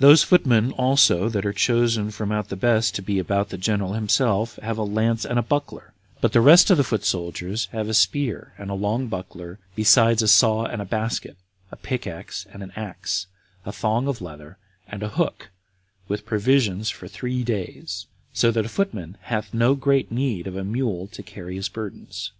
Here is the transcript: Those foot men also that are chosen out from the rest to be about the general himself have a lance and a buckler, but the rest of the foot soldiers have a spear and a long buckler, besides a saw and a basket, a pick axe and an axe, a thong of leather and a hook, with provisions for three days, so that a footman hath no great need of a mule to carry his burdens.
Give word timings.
Those 0.00 0.24
foot 0.24 0.46
men 0.46 0.72
also 0.72 1.28
that 1.28 1.46
are 1.46 1.52
chosen 1.52 2.08
out 2.08 2.12
from 2.14 2.30
the 2.30 2.56
rest 2.60 2.96
to 2.96 3.02
be 3.02 3.20
about 3.20 3.50
the 3.50 3.56
general 3.56 3.92
himself 3.92 4.56
have 4.56 4.78
a 4.78 4.82
lance 4.82 5.24
and 5.24 5.38
a 5.38 5.42
buckler, 5.44 5.92
but 6.20 6.32
the 6.32 6.40
rest 6.40 6.72
of 6.72 6.76
the 6.76 6.82
foot 6.82 7.04
soldiers 7.04 7.66
have 7.66 7.88
a 7.88 7.94
spear 7.94 8.54
and 8.58 8.68
a 8.68 8.74
long 8.74 9.06
buckler, 9.06 9.60
besides 9.76 10.22
a 10.22 10.26
saw 10.26 10.64
and 10.64 10.82
a 10.82 10.84
basket, 10.84 11.36
a 11.70 11.76
pick 11.76 12.04
axe 12.04 12.48
and 12.52 12.64
an 12.64 12.72
axe, 12.74 13.28
a 13.64 13.70
thong 13.70 14.08
of 14.08 14.20
leather 14.20 14.58
and 14.88 15.04
a 15.04 15.10
hook, 15.10 15.50
with 16.08 16.26
provisions 16.26 16.90
for 16.90 17.06
three 17.06 17.44
days, 17.44 18.06
so 18.32 18.50
that 18.50 18.66
a 18.66 18.68
footman 18.68 19.16
hath 19.20 19.54
no 19.54 19.76
great 19.76 20.10
need 20.10 20.48
of 20.48 20.56
a 20.56 20.64
mule 20.64 21.06
to 21.06 21.22
carry 21.22 21.54
his 21.54 21.68
burdens. 21.68 22.32